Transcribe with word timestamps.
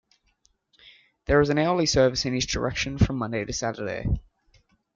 There 1.25 1.39
is 1.41 1.49
an 1.49 1.59
hourly 1.59 1.85
service 1.85 2.25
in 2.25 2.33
each 2.35 2.51
direction 2.51 2.97
from 2.97 3.17
Monday 3.17 3.45
to 3.45 3.53
Saturday. 3.53 4.07